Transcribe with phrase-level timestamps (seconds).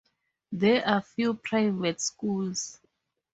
[0.51, 2.79] There are few private schools.